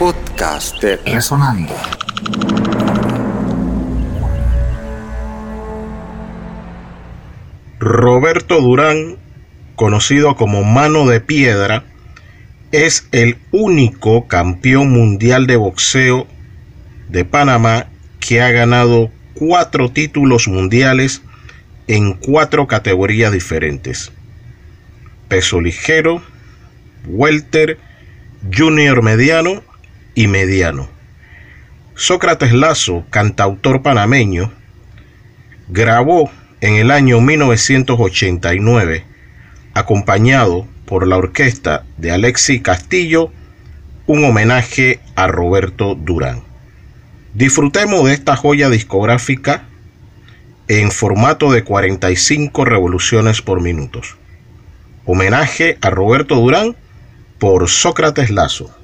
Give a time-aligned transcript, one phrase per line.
[0.00, 1.74] Podcast de Resonando.
[7.78, 9.18] Roberto Durán,
[9.76, 11.84] conocido como Mano de Piedra,
[12.72, 16.26] es el único campeón mundial de boxeo
[17.10, 17.88] de Panamá
[18.20, 21.20] que ha ganado cuatro títulos mundiales
[21.88, 24.12] en cuatro categorías diferentes.
[25.28, 26.22] Peso ligero,
[27.06, 27.78] welter,
[28.50, 29.68] junior mediano
[30.20, 30.90] y mediano.
[31.94, 34.52] Sócrates Lazo, cantautor panameño,
[35.70, 39.04] grabó en el año 1989,
[39.72, 43.32] acompañado por la orquesta de Alexi Castillo,
[44.06, 46.42] un homenaje a Roberto Durán.
[47.32, 49.62] Disfrutemos de esta joya discográfica
[50.68, 54.18] en formato de 45 revoluciones por minutos.
[55.06, 56.76] Homenaje a Roberto Durán
[57.38, 58.76] por Sócrates Lazo.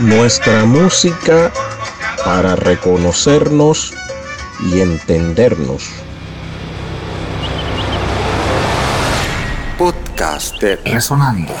[0.00, 1.50] Nuestra música
[2.24, 3.94] para reconocernos
[4.70, 5.84] y entendernos.
[9.78, 11.54] Podcast Resonando.